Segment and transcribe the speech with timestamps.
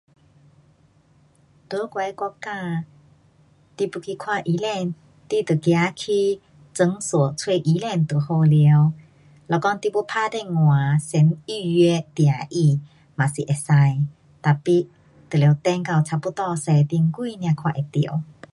[1.69, 2.85] 在我的国家，
[3.77, 4.95] 你要去看医生，
[5.29, 6.41] 你就走去
[6.73, 8.93] 诊所找医生就好了。
[9.45, 12.47] 若讲你要打电话先预约订他
[13.15, 14.07] 嘛是可以
[14.41, 14.87] ，tapi
[15.29, 18.23] 得等到差不多十点多才看得到。